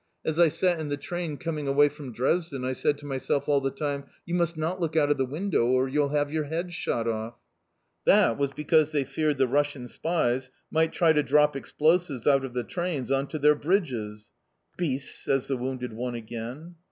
As 0.25 0.39
I 0.39 0.47
sat 0.47 0.79
in 0.79 0.89
the 0.89 0.97
train 0.97 1.37
coming 1.37 1.67
away 1.67 1.87
from 1.87 2.11
Dresden, 2.11 2.65
I 2.65 2.73
said 2.73 2.97
to 2.97 3.05
myself 3.05 3.47
all 3.47 3.61
the 3.61 3.69
time, 3.69 4.05
'You 4.25 4.33
must 4.33 4.57
not 4.57 4.81
look 4.81 4.95
out 4.95 5.11
of 5.11 5.17
the 5.19 5.27
window, 5.27 5.67
or 5.67 5.87
you'll 5.87 6.09
have 6.09 6.33
your 6.33 6.45
head 6.45 6.73
shot 6.73 7.07
off!' 7.07 7.37
That 8.05 8.35
was 8.35 8.51
because 8.51 8.89
they 8.89 9.03
feared 9.03 9.37
the 9.37 9.47
Russian 9.47 9.87
spies 9.87 10.49
might 10.71 10.91
try 10.91 11.13
to 11.13 11.21
drop 11.21 11.55
explosives 11.55 12.25
out 12.25 12.43
of 12.43 12.55
the 12.55 12.63
trains 12.63 13.11
on 13.11 13.27
to 13.27 13.37
their 13.37 13.53
bridges!" 13.53 14.31
"Beasts!" 14.75 15.19
says 15.23 15.45
the 15.47 15.55
wounded 15.55 15.93
one 15.93 16.15
again. 16.15 16.77